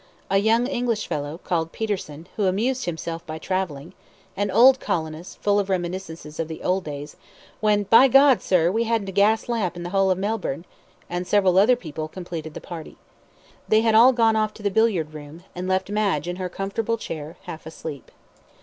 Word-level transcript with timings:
A 0.31 0.39
young 0.39 0.65
English 0.65 1.05
fellow, 1.05 1.37
called 1.37 1.71
Peterson, 1.71 2.25
who 2.35 2.47
amused 2.47 2.85
himself 2.85 3.23
by 3.27 3.37
travelling; 3.37 3.93
an 4.35 4.49
old 4.49 4.79
colonist, 4.79 5.39
full 5.43 5.59
of 5.59 5.69
reminiscences 5.69 6.39
of 6.39 6.47
the 6.47 6.63
old 6.63 6.83
days, 6.83 7.15
when, 7.59 7.83
"by 7.83 8.07
gad, 8.07 8.41
sir, 8.41 8.71
we 8.71 8.85
hadn't 8.85 9.09
a 9.09 9.11
gas 9.11 9.47
lamp 9.47 9.75
in 9.77 9.83
the 9.83 9.91
whole 9.91 10.09
of 10.09 10.17
Melbourne," 10.17 10.65
and 11.07 11.27
several 11.27 11.59
other 11.59 11.75
people, 11.75 12.07
completed 12.07 12.55
the 12.55 12.59
party. 12.61 12.97
They 13.67 13.81
had 13.81 13.93
all 13.93 14.11
gone 14.11 14.35
off 14.35 14.55
to 14.55 14.63
the 14.63 14.71
billiard 14.71 15.13
room, 15.13 15.43
and 15.53 15.67
left 15.67 15.91
Madge 15.91 16.27
in 16.27 16.37
her 16.37 16.49
comfortable 16.49 16.97
chair, 16.97 17.37
half 17.43 17.67
asleep. 17.67 18.09